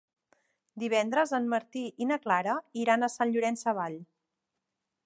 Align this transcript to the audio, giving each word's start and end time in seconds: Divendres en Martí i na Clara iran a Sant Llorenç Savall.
Divendres 0.83 1.33
en 1.39 1.45
Martí 1.51 1.83
i 2.05 2.09
na 2.13 2.19
Clara 2.25 2.57
iran 2.87 3.05
a 3.05 3.13
Sant 3.19 3.37
Llorenç 3.37 3.67
Savall. 3.69 4.01